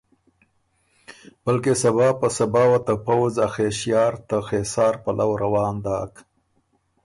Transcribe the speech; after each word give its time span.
بلکې 1.45 1.71
صبا 1.81 2.09
په 2.19 2.27
صبا 2.37 2.63
وه 2.69 2.79
ته 2.85 2.93
پؤځ 3.05 3.33
ا 3.45 3.47
خېݭیار 3.53 4.13
ته 4.27 4.37
خېسار 4.47 4.93
پلؤ 5.03 5.31
روان 5.43 5.75
داک۔ 5.83 6.13